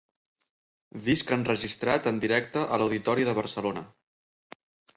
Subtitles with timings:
[1.09, 3.87] Disc enregistrat en directe a l’Auditori de Barcelona.